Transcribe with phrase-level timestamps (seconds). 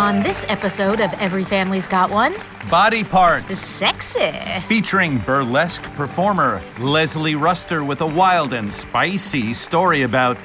[0.00, 2.34] On this episode of Every Family's Got One,
[2.70, 4.32] Body Parts, sexy.
[4.66, 10.38] featuring burlesque performer Leslie Ruster with a wild and spicy story about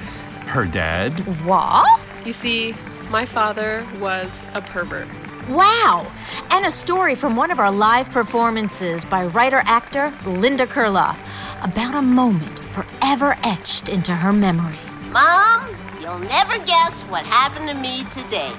[0.44, 1.12] her dad.
[1.46, 2.02] What?
[2.26, 2.74] You see,
[3.08, 5.08] my father was a pervert.
[5.48, 6.06] Wow.
[6.50, 11.16] And a story from one of our live performances by writer actor Linda Kurloff
[11.64, 14.78] about a moment forever etched into her memory.
[15.12, 18.52] Mom, you'll never guess what happened to me today.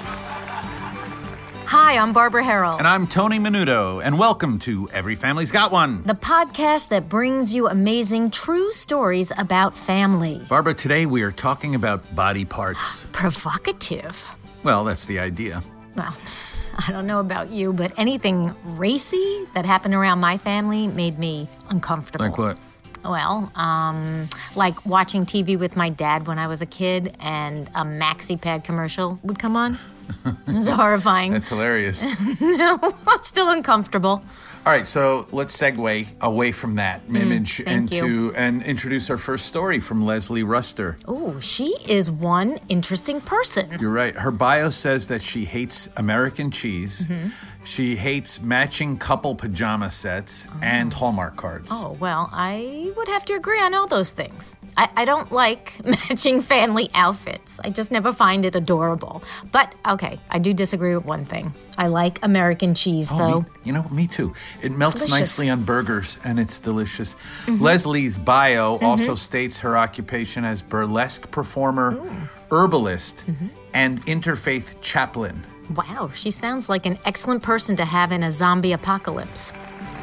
[1.68, 2.78] Hi, I'm Barbara Harrell.
[2.78, 6.02] And I'm Tony Menudo, and welcome to Every Family's Got One.
[6.04, 10.42] the podcast that brings you amazing true stories about family.
[10.48, 13.06] Barbara, today we are talking about body parts.
[13.12, 14.26] Provocative.
[14.64, 15.62] Well, that's the idea.
[15.98, 16.16] Well,
[16.88, 21.50] I don't know about you, but anything racy that happened around my family made me
[21.70, 22.28] uncomfortable.
[22.28, 22.58] Like what?
[23.04, 27.84] Well, um, like watching TV with my dad when I was a kid and a
[27.84, 29.78] maxi pad commercial would come on.
[30.48, 31.34] It was horrifying.
[31.34, 32.02] That's hilarious.
[32.42, 34.24] no, I'm still uncomfortable.
[34.66, 38.34] All right, so let's segue away from that image Mm, thank into you.
[38.34, 40.98] and introduce our first story from Leslie Ruster.
[41.08, 43.78] Oh, she is one interesting person.
[43.80, 44.14] You're right.
[44.16, 47.08] Her bio says that she hates American cheese.
[47.08, 47.30] Mm-hmm.
[47.68, 50.98] She hates matching couple pajama sets and oh.
[50.98, 51.68] Hallmark cards.
[51.70, 54.56] Oh, well, I would have to agree on all those things.
[54.78, 57.60] I, I don't like matching family outfits.
[57.66, 59.22] I just never find it adorable.
[59.52, 61.54] But okay, I do disagree with one thing.
[61.78, 63.40] I like American cheese, Oh, though.
[63.42, 64.34] me- you know, me too.
[64.64, 65.20] It melts Delicious.
[65.20, 67.16] nicely on burgers and it's delicious.
[67.48, 67.62] Mm-hmm.
[67.62, 68.86] Leslie's bio mm-hmm.
[68.86, 72.02] also states her occupation as burlesque performer,
[72.50, 73.48] herbalist, mm-hmm.
[73.74, 75.44] and interfaith chaplain.
[75.76, 79.52] Wow, she sounds like an excellent person to have in a zombie apocalypse.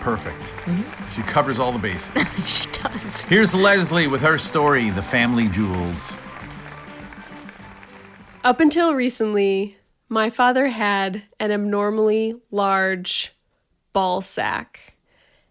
[0.00, 0.42] Perfect.
[0.66, 1.08] Mm-hmm.
[1.08, 2.12] She covers all the bases.
[2.46, 3.22] she does.
[3.22, 6.16] Here's Leslie with her story, The Family Jewels.
[8.44, 9.78] Up until recently,
[10.10, 13.32] my father had an abnormally large
[13.94, 14.94] ball sack.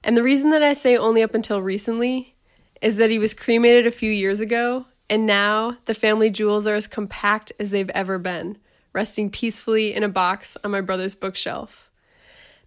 [0.04, 2.36] And the reason that I say only up until recently
[2.82, 6.76] is that he was cremated a few years ago, and now the family jewels are
[6.76, 8.58] as compact as they've ever been,
[8.94, 11.90] resting peacefully in a box on my brother's bookshelf.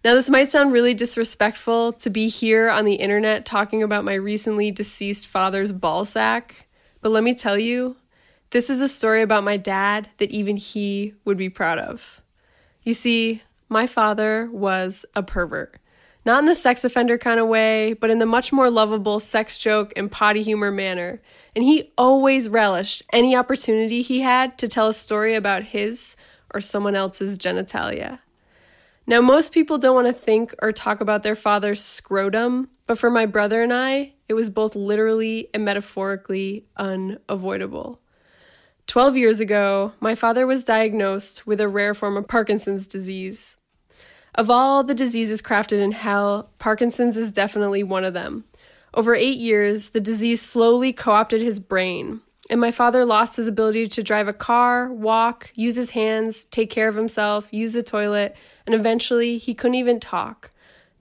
[0.03, 4.13] Now, this might sound really disrespectful to be here on the internet talking about my
[4.13, 6.67] recently deceased father's ball sack,
[7.01, 7.97] but let me tell you,
[8.51, 12.21] this is a story about my dad that even he would be proud of.
[12.83, 15.79] You see, my father was a pervert.
[16.27, 19.57] Not in the sex offender kind of way, but in the much more lovable sex
[19.57, 21.21] joke and potty humor manner.
[21.55, 26.17] And he always relished any opportunity he had to tell a story about his
[26.53, 28.19] or someone else's genitalia.
[29.07, 33.09] Now, most people don't want to think or talk about their father's scrotum, but for
[33.09, 38.01] my brother and I, it was both literally and metaphorically unavoidable.
[38.87, 43.55] 12 years ago, my father was diagnosed with a rare form of Parkinson's disease.
[44.37, 48.43] Of all the diseases crafted in hell, Parkinson's is definitely one of them.
[48.93, 53.47] Over eight years, the disease slowly co opted his brain, and my father lost his
[53.47, 57.81] ability to drive a car, walk, use his hands, take care of himself, use the
[57.81, 58.37] toilet,
[58.67, 60.51] and eventually he couldn't even talk.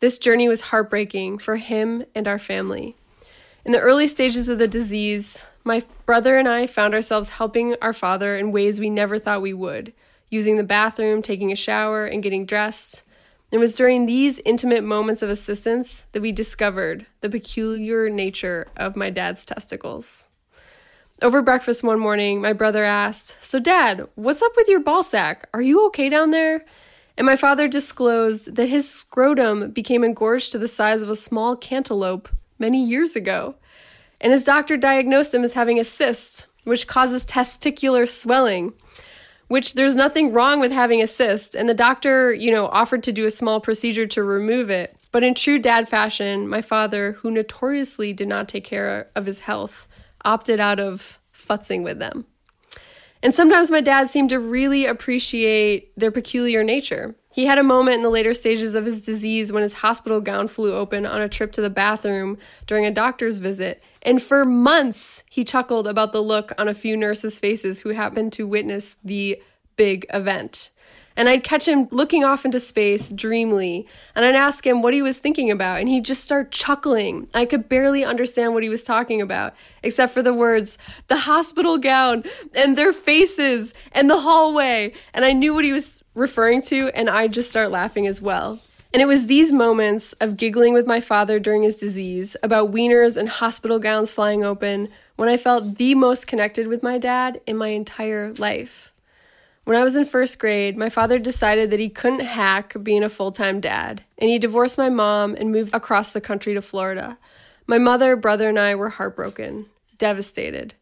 [0.01, 2.97] This journey was heartbreaking for him and our family.
[3.67, 7.93] In the early stages of the disease, my brother and I found ourselves helping our
[7.93, 9.93] father in ways we never thought we would,
[10.31, 13.03] using the bathroom, taking a shower, and getting dressed.
[13.53, 18.97] It was during these intimate moments of assistance that we discovered the peculiar nature of
[18.97, 20.31] my dad's testicles.
[21.23, 25.49] Over breakfast one morning, my brother asked, So, Dad, what's up with your ball sack?
[25.55, 26.65] Are you okay down there?
[27.17, 31.57] And my father disclosed that his scrotum became engorged to the size of a small
[31.57, 33.55] cantaloupe many years ago.
[34.21, 38.73] And his doctor diagnosed him as having a cyst, which causes testicular swelling
[39.49, 41.55] which there's nothing wrong with having a cyst.
[41.55, 44.97] And the doctor, you know, offered to do a small procedure to remove it.
[45.13, 49.41] But in true dad fashion, my father, who notoriously did not take care of his
[49.41, 49.89] health,
[50.25, 52.27] opted out of futzing with them.
[53.23, 57.15] And sometimes my dad seemed to really appreciate their peculiar nature.
[57.33, 60.49] He had a moment in the later stages of his disease when his hospital gown
[60.49, 63.83] flew open on a trip to the bathroom during a doctor's visit.
[64.07, 68.33] And for months, he chuckled about the look on a few nurses' faces who happened
[68.35, 69.43] to witness the
[69.75, 70.71] big event.
[71.17, 75.03] And I'd catch him looking off into space dreamily, and I'd ask him what he
[75.03, 77.27] was thinking about, and he'd just start chuckling.
[77.35, 80.79] I could barely understand what he was talking about, except for the words,
[81.09, 82.23] the hospital gown,
[82.55, 84.93] and their faces, and the hallway.
[85.15, 88.61] And I knew what he was referring to, and I'd just start laughing as well.
[88.97, 93.19] And it was these moments of giggling with my father during his disease, about wieners
[93.19, 97.59] and hospital gowns flying open, when I felt the most connected with my dad in
[97.59, 98.95] my entire life.
[99.65, 103.11] When I was in first grade, my father decided that he couldn't hack being a
[103.11, 107.19] full time dad, and he divorced my mom and moved across the country to Florida.
[107.67, 109.67] My mother, brother, and I were heartbroken,
[109.99, 110.73] devastated.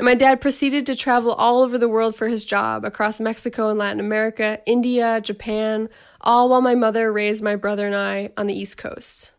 [0.00, 3.68] And my dad proceeded to travel all over the world for his job across Mexico
[3.68, 5.90] and Latin America, India, Japan,
[6.22, 9.34] all while my mother raised my brother and I on the East Coast.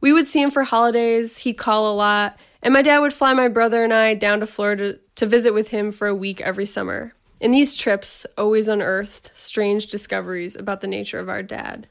[0.00, 3.34] We would see him for holidays, he'd call a lot, and my dad would fly
[3.34, 6.64] my brother and I down to Florida to visit with him for a week every
[6.64, 7.12] summer.
[7.38, 11.86] In these trips, always unearthed strange discoveries about the nature of our dad.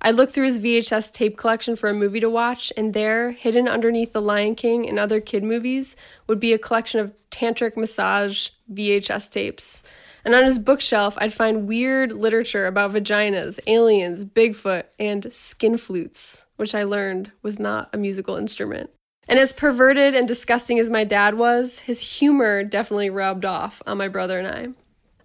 [0.00, 3.66] I looked through his VHS tape collection for a movie to watch, and there, hidden
[3.66, 5.96] underneath The Lion King and other kid movies,
[6.28, 9.82] would be a collection of tantric massage VHS tapes.
[10.24, 16.46] And on his bookshelf, I'd find weird literature about vaginas, aliens, Bigfoot, and skin flutes,
[16.56, 18.90] which I learned was not a musical instrument.
[19.28, 23.98] And as perverted and disgusting as my dad was, his humor definitely rubbed off on
[23.98, 24.68] my brother and I.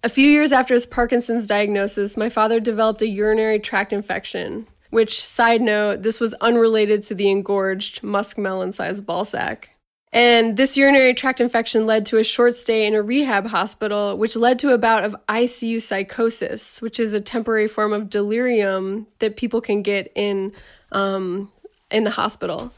[0.03, 5.19] A few years after his Parkinson's diagnosis, my father developed a urinary tract infection, which,
[5.19, 9.65] side note, this was unrelated to the engorged muskmelon sized ballsack.
[10.13, 14.35] And this urinary tract infection led to a short stay in a rehab hospital, which
[14.35, 19.37] led to a bout of ICU psychosis, which is a temporary form of delirium that
[19.37, 20.51] people can get in
[20.91, 21.49] um,
[21.89, 22.73] in the hospital.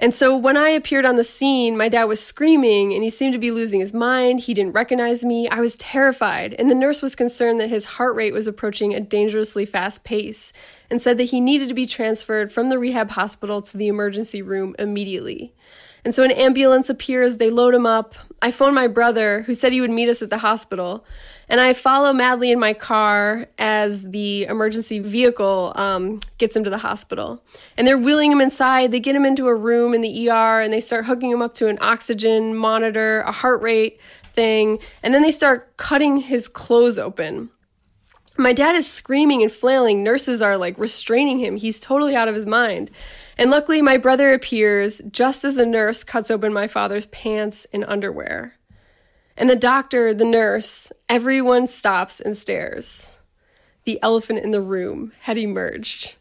[0.00, 3.32] And so when I appeared on the scene, my dad was screaming and he seemed
[3.32, 4.40] to be losing his mind.
[4.40, 5.48] He didn't recognize me.
[5.48, 6.54] I was terrified.
[6.54, 10.52] And the nurse was concerned that his heart rate was approaching a dangerously fast pace
[10.90, 14.42] and said that he needed to be transferred from the rehab hospital to the emergency
[14.42, 15.54] room immediately.
[16.04, 18.14] And so an ambulance appears, they load him up.
[18.42, 21.04] I phone my brother, who said he would meet us at the hospital,
[21.48, 26.70] and I follow madly in my car as the emergency vehicle um, gets him to
[26.70, 27.42] the hospital.
[27.76, 28.92] And they're wheeling him inside.
[28.92, 31.54] They get him into a room in the ER, and they start hooking him up
[31.54, 34.00] to an oxygen monitor, a heart rate
[34.34, 37.50] thing, and then they start cutting his clothes open.
[38.36, 40.02] My dad is screaming and flailing.
[40.02, 41.56] Nurses are like restraining him.
[41.56, 42.90] He's totally out of his mind.
[43.38, 47.84] And luckily, my brother appears just as the nurse cuts open my father's pants and
[47.84, 48.54] underwear.
[49.36, 53.18] And the doctor, the nurse, everyone stops and stares.
[53.84, 56.14] The elephant in the room had emerged.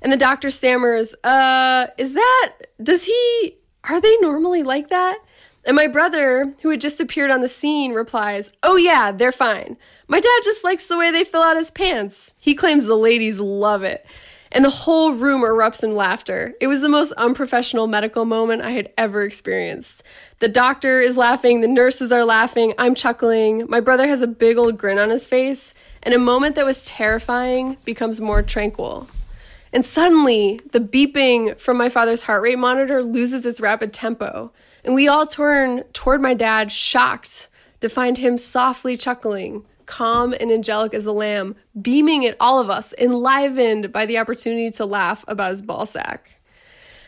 [0.00, 2.52] And the doctor stammers, Uh, is that,
[2.82, 5.18] does he, are they normally like that?
[5.66, 9.76] And my brother, who had just appeared on the scene, replies, Oh, yeah, they're fine.
[10.08, 12.34] My dad just likes the way they fill out his pants.
[12.38, 14.06] He claims the ladies love it
[14.54, 16.54] and the whole room erupts in laughter.
[16.60, 20.04] It was the most unprofessional medical moment I had ever experienced.
[20.38, 24.56] The doctor is laughing, the nurses are laughing, I'm chuckling, my brother has a big
[24.56, 25.74] old grin on his face,
[26.04, 29.08] and a moment that was terrifying becomes more tranquil.
[29.72, 34.52] And suddenly, the beeping from my father's heart rate monitor loses its rapid tempo,
[34.84, 37.48] and we all turn toward my dad, shocked
[37.80, 42.70] to find him softly chuckling calm and angelic as a lamb, beaming at all of
[42.70, 46.20] us, enlivened by the opportunity to laugh about his ballsack.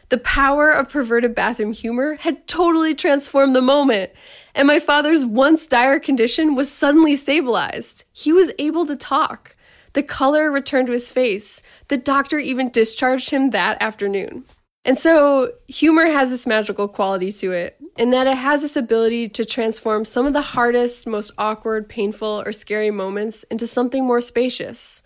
[0.08, 4.12] The power of perverted bathroom humor had totally transformed the moment,
[4.54, 8.04] and my father's once dire condition was suddenly stabilized.
[8.12, 9.56] He was able to talk.
[9.94, 11.62] The color returned to his face.
[11.88, 14.44] The doctor even discharged him that afternoon.
[14.86, 19.28] And so humor has this magical quality to it, in that it has this ability
[19.30, 24.20] to transform some of the hardest, most awkward, painful, or scary moments into something more
[24.20, 25.02] spacious.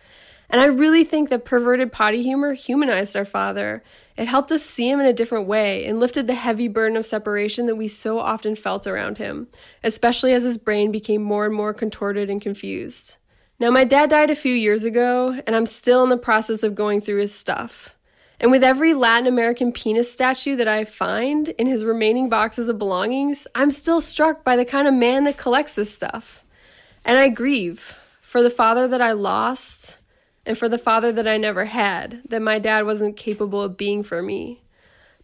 [0.51, 3.83] And I really think that perverted potty humor humanized our father.
[4.19, 7.07] It helped us see him in a different way and lifted the heavy burden of
[7.07, 9.49] separation that we so often felt around him,
[9.83, 13.17] especially as his brain became more and more contorted and confused.
[13.59, 16.75] Now, my dad died a few years ago, and I'm still in the process of
[16.75, 17.97] going through his stuff.
[18.41, 22.79] And with every Latin American penis statue that I find in his remaining boxes of
[22.79, 26.43] belongings, I'm still struck by the kind of man that collects this stuff.
[27.05, 29.99] And I grieve for the father that I lost
[30.47, 34.03] and for the father that I never had, that my dad wasn't capable of being
[34.03, 34.63] for me.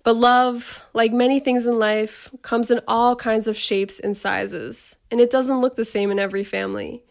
[0.03, 4.97] But love, like many things in life, comes in all kinds of shapes and sizes,
[5.11, 7.03] and it doesn't look the same in every family.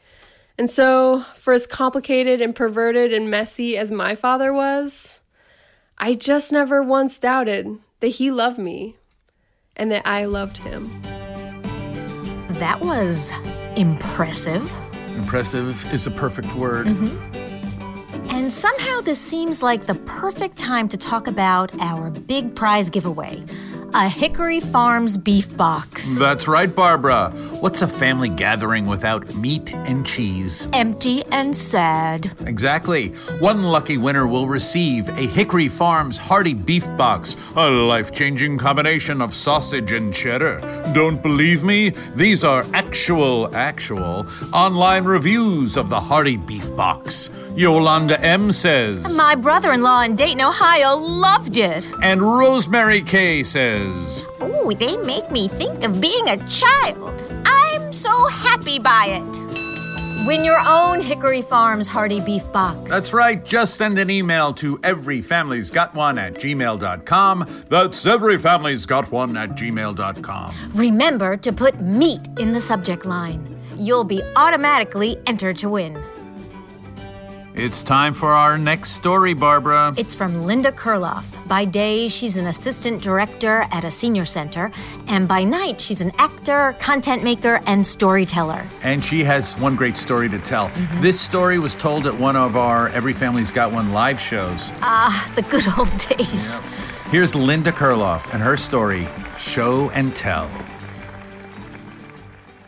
[0.58, 5.20] And so, for as complicated and perverted and messy as my father was,
[5.98, 8.98] I just never once doubted that he loved me
[9.78, 11.02] and that I loved him.
[12.60, 13.32] That was
[13.78, 14.72] impressive.
[15.16, 16.88] Impressive is a perfect word.
[16.88, 18.30] Mm-hmm.
[18.30, 23.44] And somehow this seems like the perfect time to talk about our big prize giveaway
[23.94, 26.18] A Hickory Farms beef box.
[26.18, 27.30] That's right, Barbara.
[27.62, 30.68] What's a family gathering without meat and cheese?
[30.74, 32.32] Empty and sad.
[32.46, 33.10] Exactly.
[33.40, 39.22] One lucky winner will receive a Hickory Farms hearty beef box, a life changing combination
[39.22, 40.60] of sausage and cheddar.
[40.94, 41.92] Don't believe me?
[42.16, 47.30] These are actual, actual online reviews of the hearty beef box.
[47.56, 49.16] Yolanda M says.
[49.16, 51.88] My brother in law in Dayton, Ohio loved it.
[52.02, 53.75] And Rosemary K says.
[54.42, 57.22] Ooh, they make me think of being a child.
[57.46, 59.46] I'm so happy by it.
[60.26, 62.90] Win your own Hickory Farms Hearty Beef Box.
[62.90, 63.44] That's right.
[63.46, 67.66] Just send an email to everyfamily'sgotone at gmail.com.
[67.70, 70.56] That's everyfamily'sgotone at gmail.com.
[70.74, 73.56] Remember to put meat in the subject line.
[73.78, 76.02] You'll be automatically entered to win.
[77.58, 79.94] It's time for our next story, Barbara.
[79.96, 81.48] It's from Linda Kurloff.
[81.48, 84.72] By day, she's an assistant director at a senior center,
[85.08, 88.66] and by night, she's an actor, content maker, and storyteller.
[88.84, 90.70] And she has one great story to tell.
[91.00, 94.74] This story was told at one of our Every Family's Got One live shows.
[94.82, 96.60] Ah, the good old days.
[97.10, 99.08] Here's Linda Kurloff and her story,
[99.38, 100.50] Show and Tell.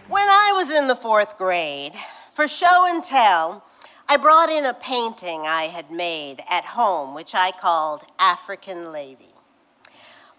[0.07, 1.91] When I was in the fourth grade,
[2.31, 3.63] for show and tell,
[4.09, 9.33] I brought in a painting I had made at home, which I called African Lady.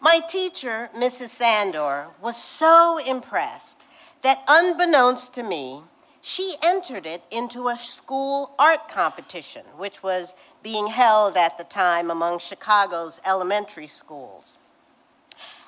[0.01, 1.29] My teacher, Mrs.
[1.29, 3.87] Sandor, was so impressed
[4.23, 5.83] that unbeknownst to me,
[6.23, 12.11] she entered it into a school art competition, which was being held at the time
[12.11, 14.57] among Chicago's elementary schools.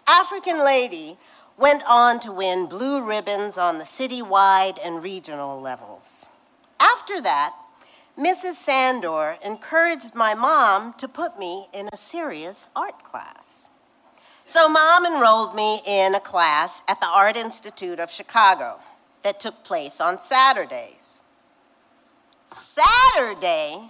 [0.09, 1.19] African Lady
[1.59, 6.29] went on to win blue ribbons on the citywide and regional levels.
[6.81, 7.55] After that,
[8.21, 8.57] Mrs.
[8.57, 13.69] Sandor encouraged my mom to put me in a serious art class.
[14.45, 18.79] So, mom enrolled me in a class at the Art Institute of Chicago
[19.23, 21.23] that took place on Saturdays.
[22.53, 23.89] Saturday?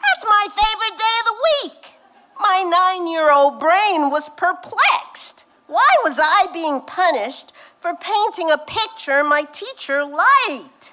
[0.00, 1.96] That's my favorite day of the week.
[2.40, 5.44] My nine year old brain was perplexed.
[5.66, 10.92] Why was I being punished for painting a picture my teacher liked?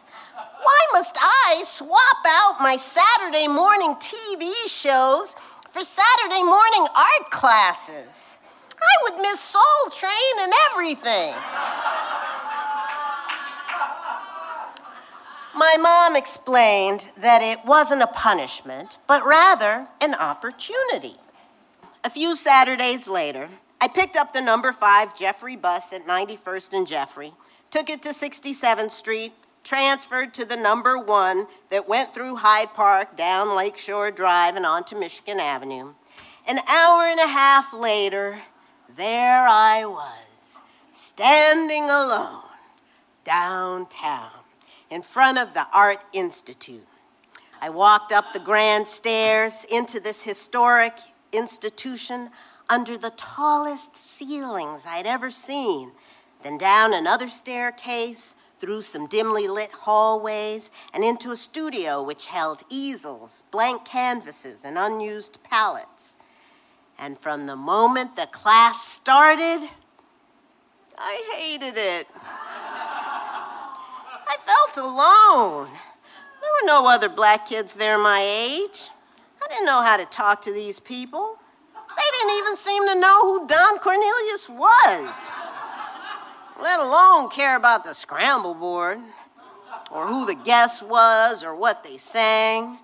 [0.62, 5.36] Why must I swap out my Saturday morning TV shows
[5.70, 8.38] for Saturday morning art classes?
[8.78, 11.36] I would miss Soul Train and everything.
[15.56, 21.16] My mom explained that it wasn't a punishment, but rather an opportunity.
[22.04, 23.50] A few Saturdays later,
[23.82, 27.34] I picked up the number five Jeffery bus at 91st and Jeffery,
[27.72, 33.16] took it to 67th Street, transferred to the number one that went through Hyde Park,
[33.16, 35.94] down Lakeshore Drive, and onto Michigan Avenue.
[36.48, 38.39] An hour and a half later,
[38.96, 40.58] there I was,
[40.94, 42.44] standing alone
[43.24, 44.32] downtown
[44.89, 46.88] in front of the Art Institute.
[47.62, 50.98] I walked up the grand stairs into this historic
[51.32, 52.30] institution
[52.70, 55.92] under the tallest ceilings I'd ever seen,
[56.44, 62.63] then down another staircase, through some dimly lit hallways, and into a studio which held
[62.70, 66.18] easels, blank canvases, and unused palettes.
[66.98, 69.70] And from the moment the class started,
[70.98, 72.08] I hated it.
[74.28, 75.70] I felt alone.
[76.42, 78.89] There were no other black kids there my age.
[79.42, 81.38] I didn't know how to talk to these people.
[81.74, 85.32] They didn't even seem to know who Don Cornelius was,
[86.62, 89.00] let alone care about the scramble board,
[89.92, 92.80] or who the guest was, or what they sang.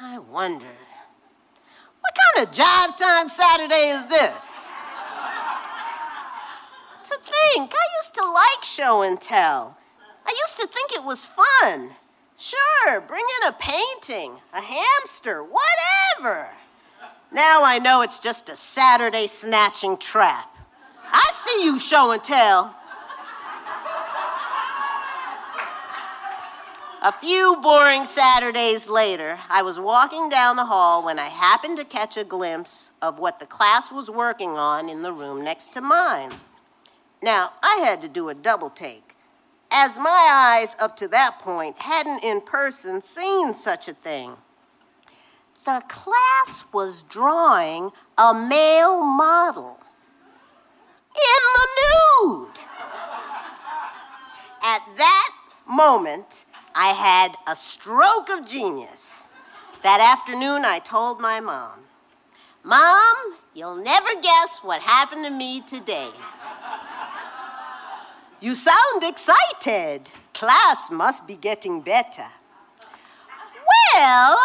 [0.00, 0.66] I wonder,
[2.00, 4.68] what kind of job time Saturday is this?
[7.08, 9.78] to think, I used to like show and tell.
[10.26, 11.92] I used to think it was fun.
[12.36, 16.50] Sure, bring in a painting, a hamster, whatever.
[17.32, 20.54] Now I know it's just a Saturday snatching trap.
[21.12, 22.74] I see you show and tell.
[27.00, 31.84] A few boring Saturdays later, I was walking down the hall when I happened to
[31.84, 35.80] catch a glimpse of what the class was working on in the room next to
[35.80, 36.32] mine.
[37.22, 39.14] Now, I had to do a double take,
[39.70, 44.32] as my eyes up to that point hadn't in person seen such a thing.
[45.64, 49.77] The class was drawing a male model
[51.34, 52.58] in the nude.
[54.62, 55.30] At that
[55.66, 56.44] moment,
[56.74, 59.26] I had a stroke of genius.
[59.82, 61.84] That afternoon, I told my mom.
[62.64, 63.16] Mom,
[63.54, 66.10] you'll never guess what happened to me today.
[68.40, 70.10] You sound excited.
[70.34, 72.26] Class must be getting better.
[73.94, 74.38] Well,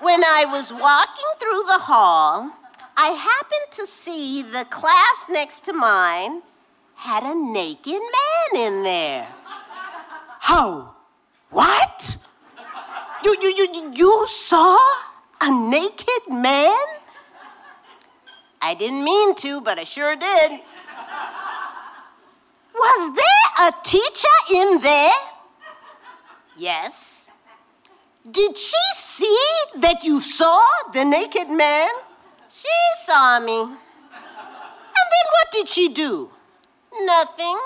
[0.00, 2.52] when I was walking through the hall,
[2.96, 6.42] I happened to see the class next to mine
[6.94, 9.26] had a naked man in there.
[10.40, 10.94] How?
[11.50, 12.16] What?
[13.24, 14.76] You, you, you, you saw
[15.40, 16.76] a naked man?
[18.60, 20.60] I didn't mean to, but I sure did.
[22.74, 25.12] Was there a teacher in there?
[26.56, 27.28] Yes.
[28.30, 30.60] Did she see that you saw
[30.92, 31.90] the naked man?
[32.52, 33.60] She saw me.
[33.62, 33.70] And
[35.12, 36.30] then what did she do?
[37.02, 37.58] Nothing.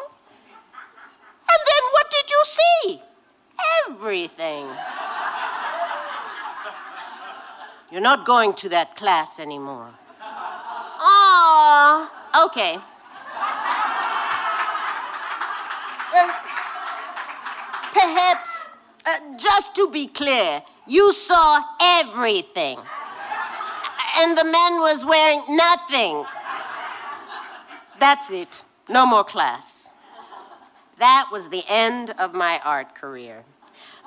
[1.50, 3.02] And then what did you see?
[3.88, 4.66] Everything.
[7.90, 9.90] You're not going to that class anymore.
[11.00, 12.78] Aw, okay.
[16.12, 16.30] Well,
[17.92, 18.68] perhaps,
[19.06, 22.78] uh, just to be clear, you saw everything.
[24.16, 26.24] And the man was wearing nothing.
[27.98, 28.64] That's it.
[28.88, 29.92] No more class.
[30.98, 33.44] That was the end of my art career.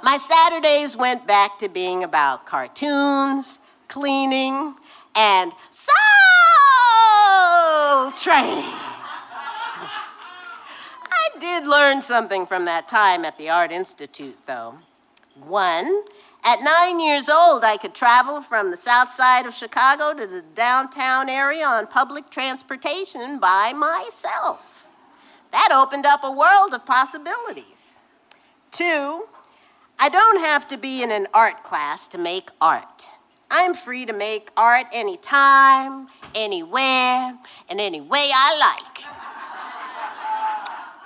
[0.03, 4.75] My Saturdays went back to being about cartoons, cleaning,
[5.15, 5.95] and soul
[8.11, 8.63] training.
[11.11, 14.75] I did learn something from that time at the Art Institute, though.
[15.35, 16.03] One,
[16.47, 20.41] at nine years old, I could travel from the south side of Chicago to the
[20.55, 24.87] downtown area on public transportation by myself.
[25.51, 27.97] That opened up a world of possibilities.
[28.71, 29.27] Two,
[29.99, 33.07] I don't have to be in an art class to make art.
[33.51, 37.37] I'm free to make art anytime, anywhere,
[37.69, 39.03] and any way I like.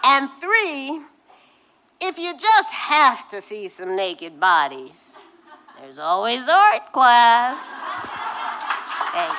[0.04, 1.02] And three,
[2.00, 5.16] if you just have to see some naked bodies,
[5.92, 7.58] there's always art class.
[9.12, 9.36] Thanks.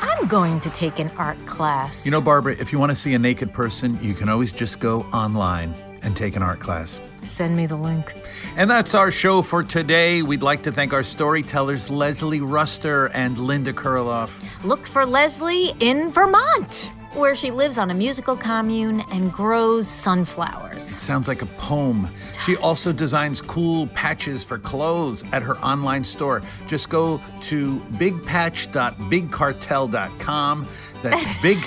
[0.00, 2.06] I'm going to take an art class.
[2.06, 4.80] You know, Barbara, if you want to see a naked person, you can always just
[4.80, 7.02] go online and take an art class.
[7.22, 8.14] Send me the link.
[8.56, 10.22] And that's our show for today.
[10.22, 14.42] We'd like to thank our storytellers, Leslie Ruster and Linda Kurloff.
[14.64, 20.84] Look for Leslie in Vermont, where she lives on a musical commune and grows sunflowers.
[20.84, 22.08] Sounds like a poem.
[22.44, 26.40] She also designs cool patches for clothes at her online store.
[26.66, 30.68] Just go to bigpatch.bigcartel.com.
[31.02, 31.58] That's big.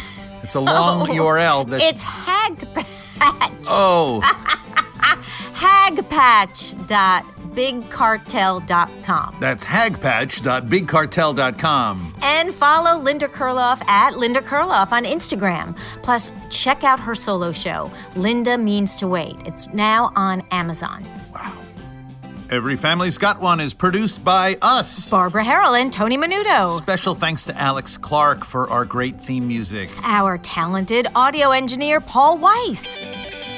[0.44, 1.68] It's a long oh, URL.
[1.68, 2.86] That's, It's Hagpatch.
[3.70, 4.22] oh,
[7.56, 9.38] Hagpatch.bigcartel.com.
[9.40, 12.16] that's hagpatch.bigcartel.com.
[12.22, 15.76] And follow Linda Kurloff at Linda Kurloff on Instagram.
[16.04, 19.36] Plus, check out her solo show, Linda Means to Wait.
[19.46, 21.06] It's now on Amazon.
[21.34, 21.54] Wow.
[22.52, 25.10] Every Family's Got One is produced by us.
[25.10, 26.78] Barbara Harrell and Tony Menudo.
[26.78, 29.90] Special thanks to Alex Clark for our great theme music.
[30.04, 33.00] Our talented audio engineer, Paul Weiss.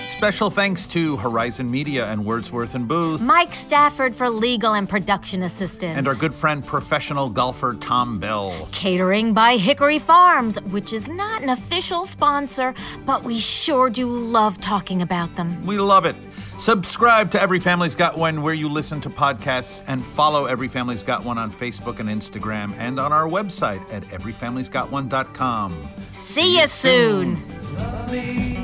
[0.08, 3.20] Special thanks to Horizon Media and Wordsworth and Booth.
[3.20, 5.98] Mike Stafford for legal and production assistance.
[5.98, 8.70] And our good friend, professional golfer Tom Bell.
[8.72, 12.74] Catering by Hickory Farms, which is not an official sponsor,
[13.06, 15.66] but we sure do love talking about them.
[15.66, 16.16] We love it.
[16.58, 21.04] Subscribe to Every Family's Got One where you listen to podcasts and follow Every Family's
[21.04, 25.88] Got One on Facebook and Instagram and on our website at everyfamiliesgotone.com.
[26.14, 27.44] See you soon.
[27.76, 28.57] Love me